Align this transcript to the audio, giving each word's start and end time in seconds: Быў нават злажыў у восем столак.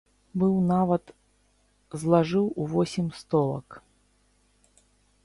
Быў 0.43 0.53
нават 0.71 1.03
злажыў 2.03 2.45
у 2.63 2.67
восем 2.73 3.07
столак. 3.21 3.67